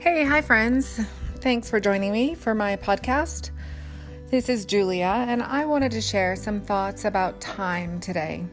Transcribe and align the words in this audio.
Hey, 0.00 0.24
hi, 0.24 0.40
friends. 0.40 0.98
Thanks 1.40 1.68
for 1.68 1.78
joining 1.78 2.10
me 2.10 2.34
for 2.34 2.54
my 2.54 2.74
podcast. 2.76 3.50
This 4.30 4.48
is 4.48 4.64
Julia, 4.64 5.26
and 5.28 5.42
I 5.42 5.66
wanted 5.66 5.92
to 5.92 6.00
share 6.00 6.36
some 6.36 6.62
thoughts 6.62 7.04
about 7.04 7.38
time 7.38 8.00
today. 8.00 8.46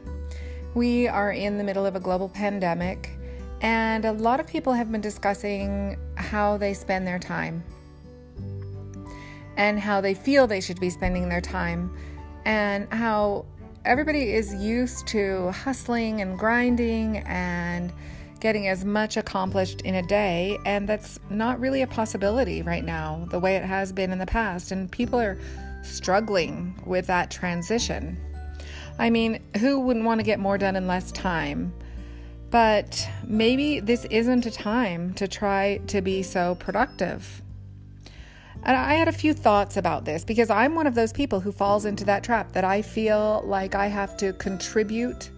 We 0.73 1.07
are 1.07 1.31
in 1.31 1.57
the 1.57 1.63
middle 1.63 1.85
of 1.85 1.95
a 1.95 2.01
global 2.01 2.27
pandemic, 2.27 3.11
and 3.61 4.03
a 4.03 4.11
lot 4.11 4.41
of 4.41 4.47
people 4.47 4.73
have 4.73 4.91
been 4.91 4.99
discussing 4.99 5.97
how 6.15 6.57
they 6.57 6.73
spend 6.73 7.07
their 7.07 7.17
time 7.17 7.63
and 9.55 9.79
how 9.79 10.01
they 10.01 10.15
feel 10.15 10.47
they 10.47 10.59
should 10.59 10.81
be 10.81 10.89
spending 10.89 11.29
their 11.29 11.39
time, 11.39 11.97
and 12.43 12.93
how 12.93 13.45
everybody 13.85 14.33
is 14.33 14.53
used 14.53 15.07
to 15.07 15.49
hustling 15.51 16.19
and 16.19 16.37
grinding 16.37 17.19
and 17.19 17.93
getting 18.37 18.67
as 18.67 18.85
much 18.85 19.17
accomplished 19.17 19.81
in 19.81 19.95
a 19.95 20.03
day, 20.03 20.57
and 20.65 20.87
that's 20.87 21.19
not 21.29 21.59
really 21.59 21.81
a 21.81 21.87
possibility 21.87 22.61
right 22.61 22.83
now, 22.83 23.27
the 23.29 23.39
way 23.39 23.55
it 23.55 23.63
has 23.63 23.91
been 23.91 24.11
in 24.11 24.19
the 24.19 24.25
past. 24.25 24.71
And 24.71 24.91
people 24.91 25.19
are 25.19 25.37
struggling 25.83 26.79
with 26.85 27.07
that 27.07 27.31
transition. 27.31 28.17
I 28.99 29.09
mean, 29.09 29.43
who 29.59 29.79
wouldn't 29.79 30.05
want 30.05 30.19
to 30.19 30.23
get 30.23 30.39
more 30.39 30.57
done 30.57 30.75
in 30.75 30.87
less 30.87 31.11
time? 31.11 31.73
But 32.49 33.07
maybe 33.25 33.79
this 33.79 34.05
isn't 34.05 34.45
a 34.45 34.51
time 34.51 35.13
to 35.15 35.27
try 35.27 35.77
to 35.87 36.01
be 36.01 36.23
so 36.23 36.55
productive. 36.55 37.41
And 38.63 38.75
I 38.75 38.95
had 38.95 39.07
a 39.07 39.13
few 39.13 39.33
thoughts 39.33 39.77
about 39.77 40.05
this 40.05 40.23
because 40.23 40.49
I'm 40.49 40.75
one 40.75 40.87
of 40.87 40.95
those 40.95 41.13
people 41.13 41.39
who 41.39 41.51
falls 41.51 41.85
into 41.85 42.05
that 42.05 42.23
trap 42.23 42.53
that 42.53 42.63
I 42.63 42.81
feel 42.81 43.43
like 43.45 43.75
I 43.75 43.87
have 43.87 44.17
to 44.17 44.33
contribute 44.33 45.29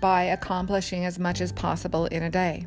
by 0.00 0.24
accomplishing 0.24 1.04
as 1.04 1.18
much 1.18 1.40
as 1.40 1.52
possible 1.52 2.06
in 2.06 2.22
a 2.22 2.30
day. 2.30 2.66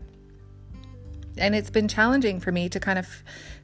And 1.37 1.55
it's 1.55 1.69
been 1.69 1.87
challenging 1.87 2.39
for 2.39 2.51
me 2.51 2.69
to 2.69 2.79
kind 2.79 2.99
of 2.99 3.07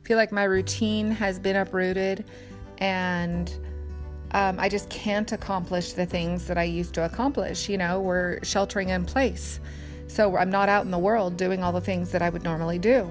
feel 0.04 0.18
like 0.18 0.32
my 0.32 0.44
routine 0.44 1.12
has 1.12 1.40
been 1.40 1.56
uprooted 1.56 2.26
and 2.78 3.54
um, 4.32 4.60
I 4.60 4.70
just 4.70 4.90
can't 4.90 5.32
accomplish 5.32 5.94
the 5.94 6.06
things 6.06 6.48
that 6.48 6.58
I 6.58 6.64
used 6.64 6.94
to 6.96 7.06
accomplish. 7.06 7.70
You 7.70 7.78
know, 7.78 8.02
we're 8.02 8.44
sheltering 8.44 8.90
in 8.90 9.06
place. 9.06 9.60
So 10.08 10.36
I'm 10.38 10.50
not 10.50 10.70
out 10.70 10.86
in 10.86 10.92
the 10.92 11.00
world 11.00 11.38
doing 11.38 11.64
all 11.64 11.72
the 11.72 11.82
things 11.82 12.12
that 12.12 12.22
I 12.22 12.30
would 12.30 12.44
normally 12.44 12.80
do. 12.80 13.08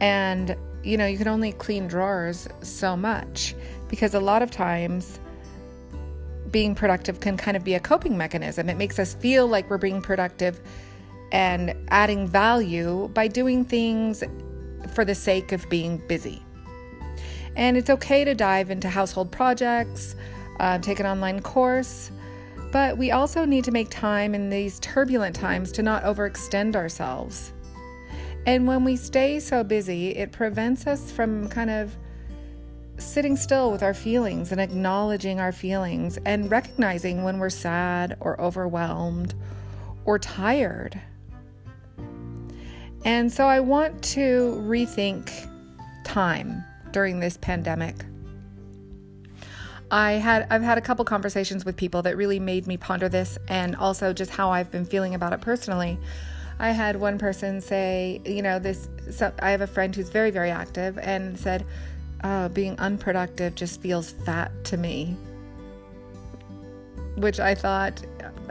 And, 0.00 0.56
you 0.82 0.96
know, 0.96 1.06
you 1.06 1.18
can 1.18 1.28
only 1.28 1.52
clean 1.52 1.88
drawers 1.88 2.48
so 2.62 2.96
much 2.96 3.54
because 3.88 4.14
a 4.14 4.20
lot 4.20 4.42
of 4.42 4.50
times 4.50 5.18
being 6.50 6.74
productive 6.74 7.20
can 7.20 7.36
kind 7.36 7.56
of 7.56 7.64
be 7.64 7.74
a 7.74 7.80
coping 7.80 8.16
mechanism. 8.16 8.68
It 8.68 8.76
makes 8.76 8.98
us 8.98 9.14
feel 9.14 9.46
like 9.46 9.68
we're 9.70 9.78
being 9.78 10.02
productive 10.02 10.60
and 11.32 11.74
adding 11.88 12.26
value 12.26 13.08
by 13.14 13.28
doing 13.28 13.64
things 13.64 14.24
for 14.94 15.04
the 15.04 15.14
sake 15.14 15.52
of 15.52 15.68
being 15.68 15.98
busy. 16.08 16.42
And 17.56 17.76
it's 17.76 17.90
okay 17.90 18.24
to 18.24 18.34
dive 18.34 18.70
into 18.70 18.88
household 18.88 19.30
projects, 19.30 20.16
uh, 20.58 20.78
take 20.78 21.00
an 21.00 21.06
online 21.06 21.40
course, 21.40 22.10
but 22.72 22.96
we 22.96 23.10
also 23.10 23.44
need 23.44 23.64
to 23.64 23.72
make 23.72 23.90
time 23.90 24.34
in 24.34 24.50
these 24.50 24.78
turbulent 24.80 25.34
times 25.34 25.72
to 25.72 25.82
not 25.82 26.04
overextend 26.04 26.76
ourselves. 26.76 27.52
And 28.46 28.66
when 28.66 28.84
we 28.84 28.96
stay 28.96 29.40
so 29.40 29.64
busy, 29.64 30.10
it 30.16 30.32
prevents 30.32 30.86
us 30.86 31.10
from 31.10 31.48
kind 31.48 31.70
of 31.70 31.96
sitting 33.10 33.36
still 33.36 33.72
with 33.72 33.82
our 33.82 33.94
feelings 33.94 34.52
and 34.52 34.60
acknowledging 34.60 35.40
our 35.40 35.52
feelings 35.52 36.18
and 36.24 36.50
recognizing 36.50 37.24
when 37.24 37.38
we're 37.38 37.50
sad 37.50 38.16
or 38.20 38.40
overwhelmed 38.40 39.34
or 40.04 40.18
tired. 40.18 41.00
And 43.04 43.32
so 43.32 43.46
I 43.46 43.60
want 43.60 44.02
to 44.02 44.62
rethink 44.64 45.30
time 46.04 46.64
during 46.92 47.20
this 47.20 47.36
pandemic. 47.36 47.96
I 49.90 50.12
had 50.12 50.46
I've 50.50 50.62
had 50.62 50.78
a 50.78 50.80
couple 50.80 51.04
conversations 51.04 51.64
with 51.64 51.76
people 51.76 52.02
that 52.02 52.16
really 52.16 52.38
made 52.38 52.66
me 52.66 52.76
ponder 52.76 53.08
this 53.08 53.38
and 53.48 53.74
also 53.74 54.12
just 54.12 54.30
how 54.30 54.50
I've 54.50 54.70
been 54.70 54.84
feeling 54.84 55.14
about 55.14 55.32
it 55.32 55.40
personally. 55.40 55.98
I 56.60 56.70
had 56.70 56.96
one 56.96 57.18
person 57.18 57.60
say, 57.60 58.20
you 58.24 58.42
know, 58.42 58.58
this 58.58 58.88
so 59.10 59.32
I 59.40 59.50
have 59.50 59.62
a 59.62 59.66
friend 59.66 59.96
who's 59.96 60.10
very 60.10 60.30
very 60.30 60.50
active 60.50 60.98
and 60.98 61.36
said, 61.38 61.66
uh, 62.22 62.48
being 62.48 62.78
unproductive 62.78 63.54
just 63.54 63.80
feels 63.80 64.10
fat 64.10 64.52
to 64.64 64.76
me. 64.76 65.16
Which 67.16 67.40
I 67.40 67.54
thought, 67.54 68.02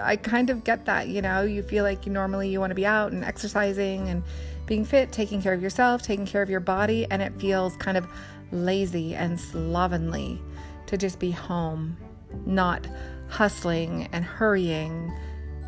I 0.02 0.16
kind 0.16 0.50
of 0.50 0.64
get 0.64 0.86
that, 0.86 1.08
you 1.08 1.22
know, 1.22 1.42
you 1.42 1.64
feel 1.64 1.84
like 1.84 2.06
you 2.06 2.12
normally 2.12 2.50
you 2.50 2.60
want 2.60 2.72
to 2.72 2.76
be 2.76 2.86
out 2.86 3.12
and 3.12 3.24
exercising 3.24 4.10
and 4.10 4.24
being 4.66 4.86
fit, 4.86 5.12
taking 5.12 5.42
care 5.42 5.54
of 5.54 5.62
yourself, 5.62 6.02
taking 6.02 6.26
care 6.26 6.42
of 6.42 6.50
your 6.50 6.60
body, 6.60 7.08
and 7.10 7.22
it 7.22 7.34
feels 7.40 7.76
kind 7.78 7.98
of 7.98 8.08
lazy 8.52 9.16
and 9.16 9.40
slovenly 9.40 10.40
to 10.86 10.98
just 10.98 11.20
be 11.20 11.32
home, 11.32 11.98
not 12.46 12.88
hustling 13.30 14.08
and 14.12 14.24
hurrying 14.26 15.12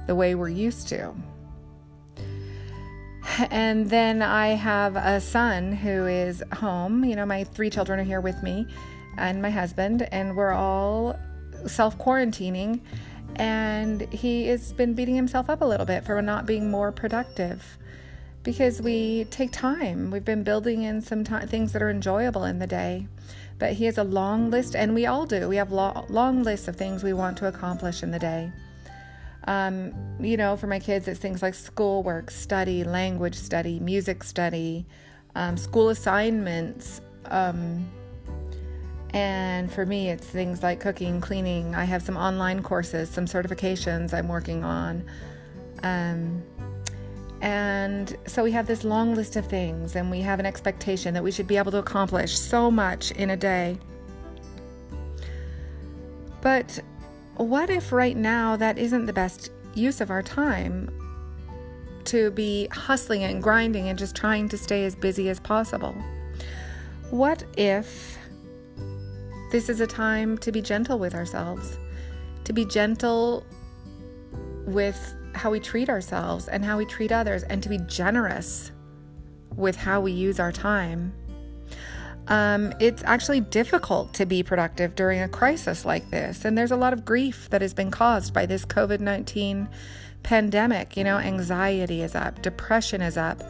the 0.08 0.16
way 0.16 0.36
we're 0.36 0.50
used 0.50 0.88
to. 0.90 1.14
And 3.52 3.90
then 3.90 4.22
I 4.22 4.50
have 4.50 4.96
a 4.96 5.22
son 5.22 5.74
who 5.74 6.06
is 6.06 6.44
home. 6.54 7.04
You 7.04 7.16
know, 7.16 7.26
my 7.26 7.44
three 7.44 7.70
children 7.70 8.00
are 8.00 8.04
here 8.04 8.22
with 8.22 8.42
me 8.44 8.68
and 9.18 9.42
my 9.42 9.50
husband, 9.50 10.08
and 10.12 10.36
we're 10.36 10.52
all 10.54 11.18
self 11.66 11.98
quarantining. 11.98 12.82
And 13.36 14.02
he 14.14 14.48
has 14.48 14.74
been 14.74 14.94
beating 14.94 15.16
himself 15.16 15.50
up 15.50 15.62
a 15.62 15.66
little 15.66 15.86
bit 15.86 16.06
for 16.06 16.22
not 16.22 16.46
being 16.46 16.70
more 16.70 16.92
productive 16.92 17.78
because 18.44 18.82
we 18.82 19.26
take 19.26 19.52
time. 19.52 20.12
We've 20.12 20.26
been 20.26 20.44
building 20.44 20.84
in 20.84 21.02
some 21.02 21.24
t- 21.24 21.46
things 21.46 21.74
that 21.74 21.82
are 21.82 21.90
enjoyable 21.90 22.44
in 22.44 22.59
the 22.59 22.68
day. 22.68 23.08
But 23.59 23.74
he 23.74 23.86
has 23.86 23.98
a 23.98 24.03
long 24.03 24.50
list, 24.50 24.76
and 24.76 24.94
we 24.96 25.06
all 25.06 25.26
do. 25.26 25.48
We 25.48 25.58
have 25.58 25.72
lo- 25.72 26.06
long 26.09 26.44
lists 26.44 26.68
of 26.68 26.76
things 26.76 27.03
we 27.03 27.14
want 27.14 27.38
to 27.38 27.48
accomplish 27.48 28.03
in 28.03 28.12
the 28.12 28.20
day. 28.20 28.52
Um, 29.46 29.94
you 30.19 30.38
know, 30.38 30.56
for 30.56 30.68
my 30.68 30.79
kids, 30.79 31.07
it's 31.07 31.19
things 31.19 31.41
like 31.41 31.53
schoolwork, 31.56 32.29
study, 32.29 32.84
language 32.84 33.35
study, 33.35 33.79
music 33.79 34.24
study, 34.24 34.85
um, 35.35 35.57
school 35.57 35.90
assignments. 35.90 37.02
Um, 37.25 37.90
and 39.13 39.72
for 39.72 39.85
me, 39.85 40.09
it's 40.09 40.25
things 40.25 40.63
like 40.63 40.79
cooking, 40.79 41.19
cleaning. 41.22 41.75
I 41.75 41.84
have 41.85 42.02
some 42.02 42.18
online 42.18 42.63
courses, 42.63 43.09
some 43.09 43.25
certifications 43.25 44.13
I'm 44.13 44.28
working 44.28 44.63
on. 44.63 45.03
Um, 45.84 46.44
and 47.41 48.16
so 48.28 48.44
we 48.44 48.52
have 48.52 48.68
this 48.68 48.84
long 48.84 49.16
list 49.16 49.35
of 49.35 49.47
things, 49.47 49.96
and 49.96 50.12
we 50.12 50.22
have 50.22 50.40
an 50.40 50.46
expectation 50.46 51.13
that 51.16 51.23
we 51.23 51.31
should 51.31 51.47
be 51.47 51.58
able 51.58 51.72
to 51.72 51.79
accomplish 51.79 52.38
so 52.38 52.69
much 52.69 53.12
in 53.12 53.31
a 53.31 53.38
day. 53.38 53.78
But 56.41 56.79
what 57.41 57.69
if 57.69 57.91
right 57.91 58.16
now 58.16 58.56
that 58.57 58.78
isn't 58.78 59.06
the 59.06 59.13
best 59.13 59.52
use 59.74 60.02
of 60.02 60.12
our 60.12 60.22
time 60.22 60.90
to 62.06 62.31
be 62.31 62.68
hustling 62.72 63.24
and 63.24 63.41
grinding 63.41 63.88
and 63.88 63.97
just 63.97 64.16
trying 64.16 64.50
to 64.50 64.57
stay 64.57 64.85
as 64.85 64.96
busy 64.96 65.29
as 65.29 65.40
possible? 65.40 65.96
What 67.09 67.44
if 67.57 68.18
this 69.52 69.69
is 69.69 69.81
a 69.81 69.88
time 69.88 70.38
to 70.40 70.52
be 70.52 70.62
gentle 70.62 70.97
with 70.97 71.13
ourselves, 71.13 71.78
to 72.46 72.53
be 72.53 72.66
gentle 72.66 73.46
with 74.66 75.16
how 75.34 75.52
we 75.52 75.59
treat 75.59 75.90
ourselves 75.90 76.47
and 76.47 76.63
how 76.63 76.78
we 76.78 76.85
treat 76.85 77.12
others, 77.12 77.44
and 77.44 77.62
to 77.63 77.69
be 77.69 77.78
generous 77.79 78.72
with 79.56 79.75
how 79.75 80.02
we 80.02 80.12
use 80.12 80.40
our 80.40 80.52
time? 80.52 81.13
Um, 82.31 82.74
it's 82.80 83.03
actually 83.03 83.42
difficult 83.42 84.14
to 84.14 84.25
be 84.25 84.42
productive 84.42 84.96
during 84.96 85.19
a 85.19 85.28
crisis 85.28 85.84
like 85.84 86.12
this. 86.12 86.46
And 86.46 86.58
there's 86.58 86.72
a 86.72 86.78
lot 86.78 86.94
of 86.94 87.03
grief 87.03 87.50
that 87.50 87.62
has 87.62 87.74
been 87.74 87.92
caused 87.92 88.34
by 88.34 88.46
this 88.46 88.66
COVID 88.66 89.02
19 89.02 89.68
pandemic. 90.24 90.96
You 90.96 91.03
know, 91.03 91.18
anxiety 91.18 92.02
is 92.02 92.16
up, 92.16 92.41
depression 92.41 93.02
is 93.02 93.17
up. 93.17 93.44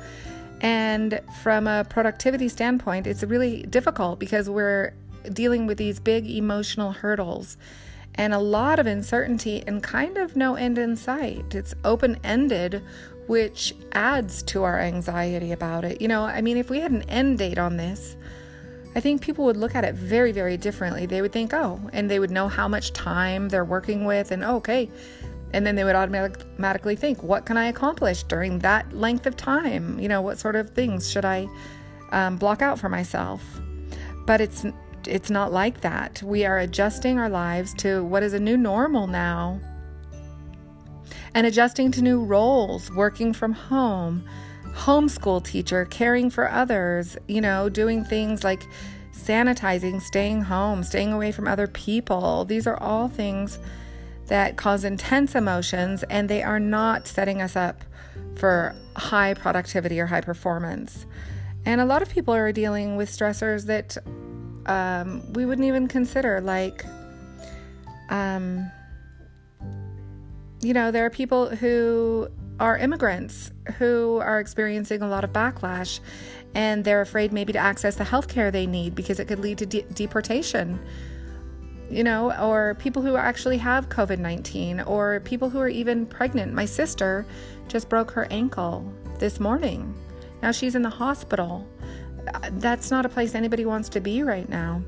And 0.62 1.20
from 1.44 1.68
a 1.68 1.86
productivity 1.88 2.50
standpoint, 2.50 3.06
it's 3.06 3.22
really 3.22 3.62
difficult 3.64 4.18
because 4.18 4.50
we're 4.50 4.96
dealing 5.32 5.68
with 5.68 5.78
these 5.78 6.00
big 6.00 6.28
emotional 6.28 6.92
hurdles 6.92 7.58
and 8.16 8.34
a 8.34 8.40
lot 8.40 8.80
of 8.80 8.88
uncertainty 8.88 9.64
and 9.68 9.84
kind 9.84 10.18
of 10.18 10.36
no 10.36 10.56
end 10.56 10.80
in 10.80 10.96
sight. 10.96 11.54
It's 11.54 11.76
open 11.84 12.20
ended, 12.24 12.84
which 13.28 13.76
adds 13.92 14.42
to 14.44 14.64
our 14.64 14.80
anxiety 14.80 15.52
about 15.52 15.86
it. 15.86 16.02
You 16.02 16.08
know, 16.08 16.24
I 16.24 16.42
mean, 16.42 16.58
if 16.58 16.72
we 16.72 16.80
had 16.80 16.92
an 16.92 17.04
end 17.04 17.38
date 17.38 17.60
on 17.60 17.78
this, 17.78 18.16
I 18.94 19.00
think 19.00 19.22
people 19.22 19.46
would 19.46 19.58
look 19.58 19.76
at 19.76 19.86
it 19.86 19.96
very, 19.96 20.32
very 20.32 20.58
differently. 20.58 21.06
They 21.06 21.22
would 21.22 21.32
think, 21.32 21.54
oh, 21.54 21.80
and 21.94 22.12
they 22.12 22.20
would 22.20 22.32
know 22.32 22.48
how 22.50 22.68
much 22.68 22.92
time 22.92 23.48
they're 23.48 23.66
working 23.66 24.06
with, 24.06 24.32
and 24.32 24.44
oh, 24.44 24.58
okay. 24.58 24.90
And 25.54 25.66
then 25.66 25.76
they 25.76 25.84
would 25.84 25.96
automatically 25.96 26.96
think, 26.96 27.24
what 27.24 27.46
can 27.46 27.58
I 27.58 27.68
accomplish 27.68 28.24
during 28.24 28.60
that 28.60 28.92
length 28.94 29.26
of 29.26 29.38
time? 29.38 30.00
You 30.00 30.08
know, 30.08 30.22
what 30.22 30.40
sort 30.40 30.56
of 30.56 30.72
things 30.72 31.10
should 31.10 31.26
I 31.26 31.48
um, 32.12 32.38
block 32.38 32.62
out 32.62 32.80
for 32.80 32.90
myself? 32.90 33.44
But 34.26 34.42
it's 34.42 34.66
it's 35.08 35.30
not 35.30 35.52
like 35.52 35.82
that. 35.82 36.22
We 36.22 36.46
are 36.46 36.60
adjusting 36.60 37.18
our 37.18 37.30
lives 37.30 37.74
to 37.76 38.04
what 38.04 38.24
is 38.24 38.34
a 38.34 38.40
new 38.40 38.56
normal 38.56 39.08
now, 39.08 39.60
and 41.34 41.48
adjusting 41.48 41.92
to 41.94 42.02
new 42.02 42.24
roles, 42.24 42.92
working 42.92 43.34
from 43.34 43.54
home, 43.54 44.24
homeschool 44.74 45.44
teacher, 45.44 45.86
caring 45.86 46.30
for 46.30 46.50
others, 46.50 47.18
you 47.28 47.42
know, 47.42 47.70
doing 47.70 48.04
things 48.04 48.44
like 48.44 48.64
sanitizing, 49.14 50.02
staying 50.02 50.42
home, 50.44 50.84
staying 50.84 51.14
away 51.14 51.32
from 51.32 51.48
other 51.48 51.68
people. 51.68 52.46
These 52.46 52.68
are 52.68 52.78
all 52.78 53.08
things 53.08 53.60
that 54.28 54.56
cause 54.56 54.84
intense 54.84 55.36
emotions 55.36 56.04
and 56.04 56.30
they 56.30 56.42
are 56.42 56.60
not 56.60 57.08
setting 57.08 57.42
us 57.42 57.56
up 57.56 57.84
for 58.36 58.76
high 58.96 59.34
productivity 59.34 60.00
or 60.00 60.06
high 60.06 60.22
performance. 60.22 61.06
And 61.66 61.80
a 61.80 61.86
lot 61.86 62.02
of 62.02 62.10
people 62.10 62.34
are 62.34 62.52
dealing 62.52 62.96
with 62.96 63.10
stressors 63.10 63.66
that 63.66 63.98
um, 64.66 65.22
we 65.34 65.46
wouldn't 65.46 65.68
even 65.68 65.88
consider, 65.88 66.42
like, 66.42 66.86
um, 68.10 68.72
you 70.62 70.74
know, 70.74 70.92
there 70.92 71.06
are 71.06 71.10
people 71.10 71.48
who 71.56 72.30
are 72.62 72.78
immigrants 72.78 73.52
who 73.80 74.20
are 74.24 74.40
experiencing 74.40 75.02
a 75.02 75.08
lot 75.08 75.24
of 75.24 75.34
backlash 75.34 76.00
and 76.54 76.86
they're 76.86 77.02
afraid 77.02 77.34
maybe 77.34 77.52
to 77.52 77.60
access 77.60 77.96
the 77.96 78.04
health 78.04 78.28
care 78.28 78.52
they 78.52 78.68
need 78.68 78.94
because 78.94 79.20
it 79.20 79.28
could 79.28 79.40
lead 79.40 79.58
to 79.58 79.66
de- 79.66 79.86
deportation 79.94 80.80
you 81.90 82.06
know, 82.06 82.32
or 82.42 82.76
people 82.76 83.02
who 83.02 83.18
actually 83.18 83.58
have 83.58 83.90
COVID 83.90 84.18
19, 84.18 84.80
or 84.82 85.20
people 85.26 85.50
who 85.50 85.60
are 85.60 85.68
even 85.68 86.06
pregnant. 86.06 86.54
My 86.54 86.64
sister 86.64 87.26
just 87.68 87.90
broke 87.90 88.12
her 88.12 88.28
ankle 88.32 88.92
this 89.20 89.42
morning. 89.42 89.94
Now 90.42 90.52
she's 90.52 90.74
in 90.74 90.84
the 90.84 90.90
hospital. 90.90 91.68
That's 92.52 92.92
not 92.92 93.06
a 93.06 93.10
place 93.10 93.36
anybody 93.36 93.66
wants 93.66 93.90
to 93.90 94.00
be 94.00 94.24
right 94.24 94.48
now. 94.48 94.82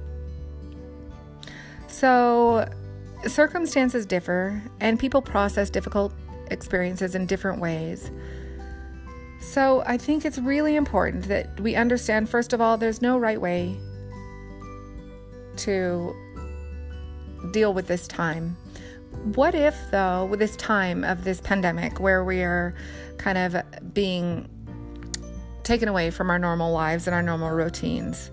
So, 1.87 2.71
circumstances 3.27 4.05
differ, 4.05 4.63
and 4.79 4.97
people 4.97 5.21
process 5.21 5.69
difficult 5.69 6.13
experiences 6.51 7.15
in 7.15 7.25
different 7.25 7.59
ways. 7.59 8.11
So, 9.39 9.83
I 9.85 9.97
think 9.97 10.25
it's 10.25 10.37
really 10.37 10.75
important 10.75 11.27
that 11.27 11.59
we 11.59 11.75
understand, 11.75 12.29
first 12.29 12.53
of 12.53 12.61
all, 12.61 12.77
there's 12.77 13.01
no 13.01 13.17
right 13.17 13.39
way 13.39 13.77
to 15.57 16.15
deal 17.51 17.73
with 17.73 17.87
this 17.87 18.07
time. 18.07 18.55
What 19.35 19.53
if, 19.53 19.75
though, 19.91 20.25
with 20.25 20.39
this 20.39 20.55
time 20.55 21.03
of 21.03 21.23
this 21.23 21.41
pandemic 21.41 21.99
where 21.99 22.23
we 22.23 22.41
are 22.41 22.73
kind 23.17 23.37
of 23.37 23.93
being 23.93 24.49
taken 25.63 25.87
away 25.87 26.09
from 26.09 26.29
our 26.29 26.39
normal 26.39 26.71
lives 26.71 27.05
and 27.07 27.13
our 27.13 27.21
normal 27.21 27.51
routines? 27.51 28.31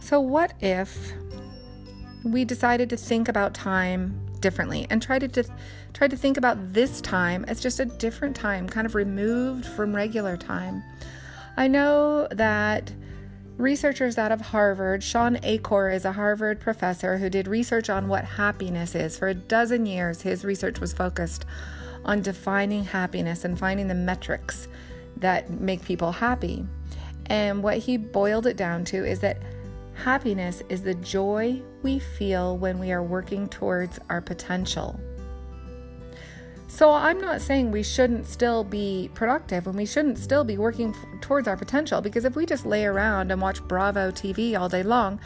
So, 0.00 0.20
what 0.20 0.52
if 0.60 1.12
we 2.24 2.44
decided 2.44 2.90
to 2.90 2.96
think 2.96 3.28
about 3.28 3.54
time 3.54 4.18
differently 4.42 4.86
and 4.90 5.00
try 5.00 5.18
to, 5.18 5.44
try 5.94 6.06
to 6.06 6.16
think 6.16 6.36
about 6.36 6.74
this 6.74 7.00
time 7.00 7.46
as 7.48 7.60
just 7.60 7.80
a 7.80 7.86
different 7.86 8.36
time, 8.36 8.68
kind 8.68 8.86
of 8.86 8.94
removed 8.94 9.64
from 9.64 9.96
regular 9.96 10.36
time? 10.36 10.82
I 11.56 11.68
know 11.68 12.28
that 12.30 12.92
Researchers 13.58 14.16
out 14.16 14.32
of 14.32 14.40
Harvard, 14.40 15.04
Shawn 15.04 15.38
Achor 15.42 15.90
is 15.90 16.06
a 16.06 16.12
Harvard 16.12 16.58
professor 16.58 17.18
who 17.18 17.28
did 17.28 17.46
research 17.46 17.90
on 17.90 18.08
what 18.08 18.24
happiness 18.24 18.94
is. 18.94 19.18
For 19.18 19.28
a 19.28 19.34
dozen 19.34 19.84
years, 19.84 20.22
his 20.22 20.44
research 20.44 20.80
was 20.80 20.94
focused 20.94 21.44
on 22.04 22.22
defining 22.22 22.84
happiness 22.84 23.44
and 23.44 23.58
finding 23.58 23.88
the 23.88 23.94
metrics 23.94 24.68
that 25.18 25.50
make 25.50 25.84
people 25.84 26.12
happy. 26.12 26.66
And 27.26 27.62
what 27.62 27.78
he 27.78 27.98
boiled 27.98 28.46
it 28.46 28.56
down 28.56 28.84
to 28.86 29.04
is 29.04 29.20
that 29.20 29.40
happiness 30.02 30.64
is 30.68 30.82
the 30.82 30.94
joy 30.94 31.62
we 31.84 32.00
feel 32.00 32.58
when 32.58 32.80
we 32.80 32.90
are 32.90 33.04
working 33.04 33.48
towards 33.48 34.00
our 34.10 34.20
potential. 34.20 34.98
So 36.66 36.90
I'm 36.90 37.20
not 37.20 37.40
saying 37.40 37.70
we 37.70 37.84
shouldn't 37.84 38.26
still 38.26 38.64
be 38.64 39.10
productive 39.14 39.68
and 39.68 39.76
we 39.76 39.86
shouldn't 39.86 40.18
still 40.18 40.42
be 40.42 40.58
working 40.58 40.92
towards 41.20 41.46
our 41.46 41.56
potential 41.56 42.00
because 42.00 42.24
if 42.24 42.34
we 42.34 42.46
just 42.46 42.66
lay 42.66 42.84
around 42.84 43.30
and 43.30 43.40
watch 43.40 43.62
Bravo 43.68 44.10
TV 44.10 44.58
all 44.58 44.68
day 44.68 44.82
long, 44.82 45.20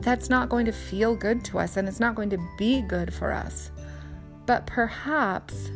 that's 0.00 0.28
not 0.28 0.50
going 0.50 0.66
to 0.66 0.72
feel 0.72 1.16
good 1.16 1.42
to 1.46 1.58
us 1.58 1.78
and 1.78 1.88
it's 1.88 2.00
not 2.00 2.14
going 2.14 2.28
to 2.28 2.48
be 2.58 2.82
good 2.82 3.14
for 3.14 3.32
us. 3.32 3.70
But 4.44 4.66
perhaps 4.66 5.70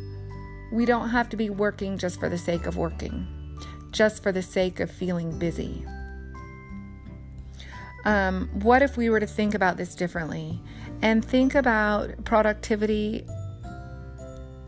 we 0.71 0.85
don't 0.85 1.09
have 1.09 1.27
to 1.29 1.37
be 1.37 1.49
working 1.49 1.97
just 1.97 2.19
for 2.19 2.29
the 2.29 2.37
sake 2.37 2.67
of 2.67 2.77
working, 2.77 3.25
just 3.89 4.21
for 4.21 4.31
the 4.31 4.43
sake 4.43 4.79
of 4.79 4.91
feeling 4.91 5.39
busy. 5.39 5.83
Um, 8.05 8.49
what 8.53 8.81
if 8.81 8.97
we 8.97 9.09
were 9.09 9.19
to 9.19 9.27
think 9.27 9.53
about 9.53 9.77
this 9.77 9.95
differently 9.95 10.59
and 11.01 11.23
think 11.23 11.55
about 11.55 12.25
productivity 12.25 13.25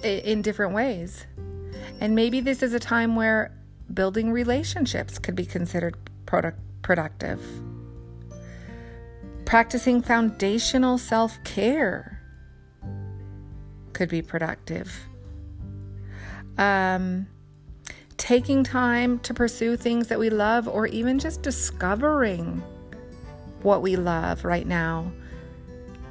in 0.06 0.42
different 0.42 0.74
ways. 0.74 1.26
And 2.00 2.16
maybe 2.16 2.42
this 2.42 2.62
is 2.62 2.74
a 2.74 2.80
time 2.80 3.16
where 3.16 3.52
building 3.94 4.32
relationships 4.32 5.20
could 5.20 5.36
be 5.36 5.46
considered 5.46 5.96
product, 6.26 6.60
productive. 6.82 7.42
Practicing 9.46 10.02
foundational 10.02 10.98
self 10.98 11.44
care 11.44 12.22
could 13.94 14.10
be 14.10 14.22
productive. 14.22 14.94
Um, 16.58 17.28
taking 18.18 18.64
time 18.64 19.20
to 19.20 19.34
pursue 19.34 19.78
things 19.78 20.08
that 20.08 20.20
we 20.20 20.30
love, 20.30 20.68
or 20.68 20.88
even 20.88 21.20
just 21.20 21.42
discovering 21.42 22.64
what 23.66 23.82
we 23.82 23.96
love 23.96 24.46
right 24.46 24.68
now, 24.68 25.12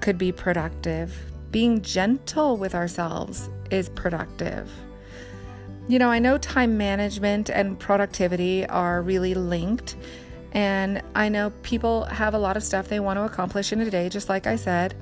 could 0.00 0.18
be 0.18 0.32
productive. 0.32 1.16
Being 1.50 1.80
gentle 1.80 2.56
with 2.56 2.74
ourselves 2.74 3.48
is 3.70 3.88
productive. 3.90 4.70
You 5.86 5.98
know, 5.98 6.10
I 6.10 6.18
know 6.18 6.36
time 6.38 6.76
management 6.76 7.50
and 7.50 7.78
productivity 7.78 8.66
are 8.66 9.02
really 9.02 9.34
linked, 9.34 9.96
and 10.52 11.00
I 11.14 11.28
know 11.28 11.50
people 11.62 12.04
have 12.06 12.34
a 12.34 12.38
lot 12.38 12.56
of 12.56 12.64
stuff 12.64 12.88
they 12.88 13.00
want 13.00 13.18
to 13.18 13.24
accomplish 13.24 13.72
in 13.72 13.80
a 13.80 13.90
day, 13.90 14.08
just 14.08 14.28
like 14.28 14.46
I 14.46 14.56
said. 14.56 14.94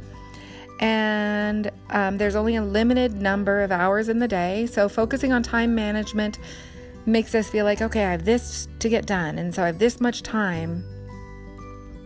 And 0.79 1.71
um, 1.91 2.19
there's 2.19 2.37
only 2.37 2.57
a 2.57 2.63
limited 2.63 3.15
number 3.15 3.63
of 3.63 3.73
hours 3.73 4.09
in 4.09 4.19
the 4.19 4.29
day, 4.29 4.67
so 4.67 4.89
focusing 4.89 5.33
on 5.33 5.43
time 5.43 5.75
management 5.75 6.39
makes 7.07 7.35
us 7.35 7.49
feel 7.49 7.65
like, 7.65 7.81
okay, 7.81 8.05
I 8.05 8.11
have 8.11 8.25
this 8.25 8.69
to 8.81 8.89
get 8.91 9.07
done, 9.07 9.39
and 9.39 9.55
so 9.55 9.63
I 9.63 9.67
have 9.67 9.79
this 9.79 10.01
much 10.01 10.23
time, 10.23 10.85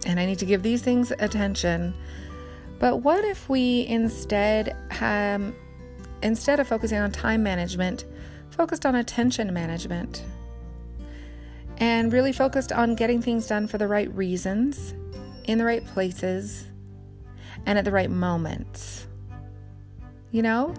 and 0.07 0.19
I 0.19 0.25
need 0.25 0.39
to 0.39 0.47
give 0.47 0.63
these 0.63 0.83
things 0.83 1.13
attention. 1.19 1.95
But 2.79 2.99
what 2.99 3.25
if 3.25 3.49
we 3.49 3.87
instead 3.87 4.77
um, 5.01 5.55
instead 6.23 6.61
of 6.61 6.69
focusing 6.69 6.99
on 6.99 7.11
time 7.11 7.43
management, 7.43 8.05
focused 8.51 8.87
on 8.87 8.95
attention 8.95 9.53
management 9.53 10.25
and 11.79 12.13
really 12.13 12.33
focused 12.33 12.73
on 12.73 12.95
getting 12.95 13.21
things 13.21 13.47
done 13.47 13.67
for 13.67 13.79
the 13.79 13.89
right 13.89 14.13
reasons, 14.15 14.95
in 15.45 15.59
the 15.59 15.65
right 15.65 15.85
places, 15.85 16.67
and 17.67 17.79
at 17.79 17.85
the 17.85 17.91
right 17.91 18.11
moments. 18.11 19.07
You 20.31 20.43
know? 20.43 20.75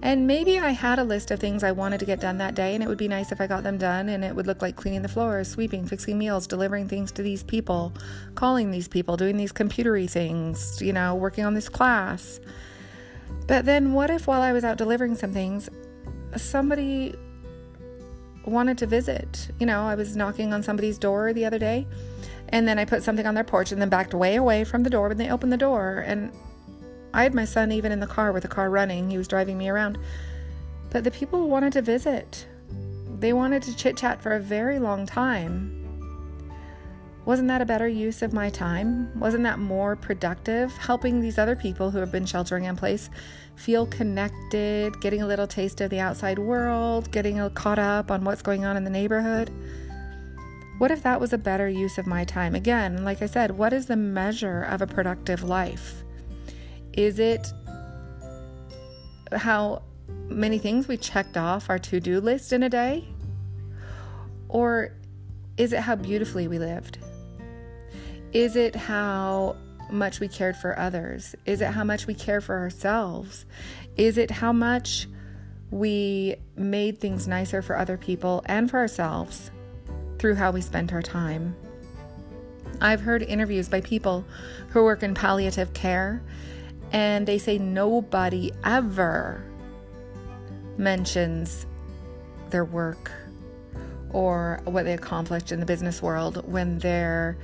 And 0.00 0.28
maybe 0.28 0.60
I 0.60 0.70
had 0.70 1.00
a 1.00 1.04
list 1.04 1.32
of 1.32 1.40
things 1.40 1.64
I 1.64 1.72
wanted 1.72 1.98
to 2.00 2.06
get 2.06 2.20
done 2.20 2.38
that 2.38 2.54
day, 2.54 2.74
and 2.74 2.84
it 2.84 2.88
would 2.88 2.98
be 2.98 3.08
nice 3.08 3.32
if 3.32 3.40
I 3.40 3.48
got 3.48 3.64
them 3.64 3.78
done, 3.78 4.08
and 4.08 4.24
it 4.24 4.34
would 4.34 4.46
look 4.46 4.62
like 4.62 4.76
cleaning 4.76 5.02
the 5.02 5.08
floors, 5.08 5.48
sweeping, 5.48 5.86
fixing 5.86 6.16
meals, 6.16 6.46
delivering 6.46 6.88
things 6.88 7.10
to 7.12 7.22
these 7.22 7.42
people, 7.42 7.92
calling 8.36 8.70
these 8.70 8.86
people, 8.86 9.16
doing 9.16 9.36
these 9.36 9.52
computery 9.52 10.08
things, 10.08 10.80
you 10.80 10.92
know, 10.92 11.16
working 11.16 11.44
on 11.44 11.54
this 11.54 11.68
class. 11.68 12.38
But 13.48 13.64
then, 13.64 13.92
what 13.92 14.08
if 14.08 14.28
while 14.28 14.40
I 14.40 14.52
was 14.52 14.62
out 14.62 14.78
delivering 14.78 15.16
some 15.16 15.32
things, 15.32 15.68
somebody 16.36 17.14
wanted 18.44 18.78
to 18.78 18.86
visit? 18.86 19.50
You 19.58 19.66
know, 19.66 19.82
I 19.82 19.96
was 19.96 20.14
knocking 20.16 20.52
on 20.52 20.62
somebody's 20.62 20.96
door 20.96 21.32
the 21.32 21.44
other 21.44 21.58
day, 21.58 21.88
and 22.50 22.68
then 22.68 22.78
I 22.78 22.84
put 22.84 23.02
something 23.02 23.26
on 23.26 23.34
their 23.34 23.44
porch 23.44 23.72
and 23.72 23.82
then 23.82 23.88
backed 23.88 24.14
way 24.14 24.36
away 24.36 24.62
from 24.62 24.84
the 24.84 24.90
door 24.90 25.08
when 25.08 25.16
they 25.16 25.28
opened 25.28 25.52
the 25.52 25.56
door. 25.56 26.04
And 26.06 26.30
I 27.14 27.22
had 27.22 27.34
my 27.34 27.44
son 27.44 27.72
even 27.72 27.92
in 27.92 28.00
the 28.00 28.06
car 28.06 28.32
with 28.32 28.42
the 28.42 28.48
car 28.48 28.70
running, 28.70 29.10
he 29.10 29.18
was 29.18 29.28
driving 29.28 29.58
me 29.58 29.68
around. 29.68 29.98
But 30.90 31.04
the 31.04 31.10
people 31.10 31.48
wanted 31.48 31.72
to 31.74 31.82
visit, 31.82 32.46
they 33.18 33.32
wanted 33.32 33.62
to 33.64 33.76
chit 33.76 33.96
chat 33.96 34.22
for 34.22 34.32
a 34.32 34.40
very 34.40 34.78
long 34.78 35.06
time. 35.06 35.74
Wasn't 37.24 37.48
that 37.48 37.60
a 37.60 37.66
better 37.66 37.86
use 37.86 38.22
of 38.22 38.32
my 38.32 38.48
time? 38.48 39.10
Wasn't 39.20 39.42
that 39.42 39.58
more 39.58 39.96
productive? 39.96 40.72
Helping 40.72 41.20
these 41.20 41.36
other 41.36 41.54
people 41.54 41.90
who 41.90 41.98
have 41.98 42.10
been 42.10 42.24
sheltering 42.24 42.64
in 42.64 42.74
place 42.74 43.10
feel 43.54 43.84
connected, 43.84 44.98
getting 45.02 45.20
a 45.20 45.26
little 45.26 45.46
taste 45.46 45.82
of 45.82 45.90
the 45.90 46.00
outside 46.00 46.38
world, 46.38 47.10
getting 47.10 47.38
caught 47.50 47.78
up 47.78 48.10
on 48.10 48.24
what's 48.24 48.40
going 48.40 48.64
on 48.64 48.78
in 48.78 48.84
the 48.84 48.88
neighborhood. 48.90 49.50
What 50.78 50.90
if 50.90 51.02
that 51.02 51.20
was 51.20 51.34
a 51.34 51.38
better 51.38 51.68
use 51.68 51.98
of 51.98 52.06
my 52.06 52.24
time? 52.24 52.54
Again, 52.54 53.04
like 53.04 53.20
I 53.20 53.26
said, 53.26 53.50
what 53.50 53.74
is 53.74 53.84
the 53.84 53.96
measure 53.96 54.62
of 54.62 54.80
a 54.80 54.86
productive 54.86 55.42
life? 55.42 56.04
Is 56.98 57.20
it 57.20 57.52
how 59.32 59.82
many 60.26 60.58
things 60.58 60.88
we 60.88 60.96
checked 60.96 61.36
off 61.36 61.70
our 61.70 61.78
to 61.78 62.00
do 62.00 62.20
list 62.20 62.52
in 62.52 62.64
a 62.64 62.68
day? 62.68 63.04
Or 64.48 64.92
is 65.56 65.72
it 65.72 65.78
how 65.78 65.94
beautifully 65.94 66.48
we 66.48 66.58
lived? 66.58 66.98
Is 68.32 68.56
it 68.56 68.74
how 68.74 69.56
much 69.92 70.18
we 70.18 70.26
cared 70.26 70.56
for 70.56 70.76
others? 70.76 71.36
Is 71.46 71.60
it 71.60 71.68
how 71.68 71.84
much 71.84 72.08
we 72.08 72.14
care 72.14 72.40
for 72.40 72.58
ourselves? 72.58 73.46
Is 73.96 74.18
it 74.18 74.32
how 74.32 74.52
much 74.52 75.06
we 75.70 76.34
made 76.56 76.98
things 76.98 77.28
nicer 77.28 77.62
for 77.62 77.76
other 77.76 77.96
people 77.96 78.42
and 78.46 78.68
for 78.68 78.78
ourselves 78.78 79.52
through 80.18 80.34
how 80.34 80.50
we 80.50 80.60
spend 80.60 80.92
our 80.92 81.02
time. 81.02 81.54
I've 82.80 83.00
heard 83.00 83.22
interviews 83.22 83.68
by 83.68 83.82
people 83.82 84.24
who 84.70 84.82
work 84.82 85.02
in 85.02 85.14
palliative 85.14 85.74
care, 85.74 86.22
and 86.92 87.26
they 87.26 87.38
say 87.38 87.58
nobody 87.58 88.50
ever 88.64 89.42
mentions 90.76 91.66
their 92.50 92.64
work 92.64 93.10
or 94.10 94.60
what 94.64 94.84
they 94.84 94.94
accomplished 94.94 95.52
in 95.52 95.60
the 95.60 95.66
business 95.66 96.00
world 96.00 96.50
when 96.50 96.78
they're 96.78 97.36